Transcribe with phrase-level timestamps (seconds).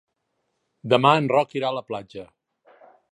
[0.93, 2.25] Demà en Roc irà a la platja.